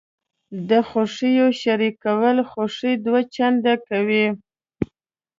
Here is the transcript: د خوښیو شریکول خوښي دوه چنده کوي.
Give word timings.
د 0.69 0.71
خوښیو 0.89 1.47
شریکول 1.61 2.37
خوښي 2.49 2.93
دوه 3.05 3.21
چنده 3.35 3.73
کوي. 3.87 4.25